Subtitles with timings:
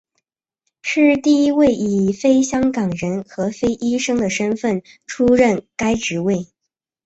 [0.81, 6.47] 是第一位以非香港人和非医生的身份出任该职位。